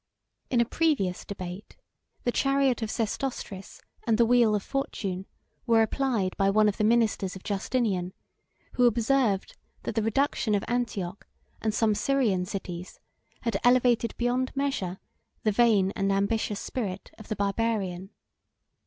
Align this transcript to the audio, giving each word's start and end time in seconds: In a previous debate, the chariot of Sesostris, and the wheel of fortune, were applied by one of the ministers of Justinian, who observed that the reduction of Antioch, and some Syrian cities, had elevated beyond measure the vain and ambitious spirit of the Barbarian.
In 0.49 0.59
a 0.59 0.65
previous 0.65 1.23
debate, 1.23 1.77
the 2.23 2.31
chariot 2.31 2.81
of 2.81 2.89
Sesostris, 2.89 3.81
and 4.07 4.17
the 4.17 4.25
wheel 4.25 4.55
of 4.55 4.63
fortune, 4.63 5.27
were 5.67 5.83
applied 5.83 6.35
by 6.37 6.49
one 6.49 6.67
of 6.67 6.77
the 6.77 6.83
ministers 6.83 7.35
of 7.35 7.43
Justinian, 7.43 8.11
who 8.73 8.87
observed 8.87 9.55
that 9.83 9.93
the 9.93 10.01
reduction 10.01 10.55
of 10.55 10.65
Antioch, 10.67 11.27
and 11.61 11.71
some 11.71 11.93
Syrian 11.93 12.45
cities, 12.45 12.99
had 13.41 13.57
elevated 13.63 14.17
beyond 14.17 14.51
measure 14.55 14.97
the 15.43 15.51
vain 15.51 15.91
and 15.95 16.11
ambitious 16.11 16.59
spirit 16.59 17.11
of 17.19 17.27
the 17.27 17.35
Barbarian. 17.35 18.09